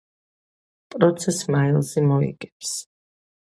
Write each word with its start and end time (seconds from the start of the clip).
პროცესს 0.95 1.51
მაილზი 1.57 2.05
მოიგებს. 2.09 2.75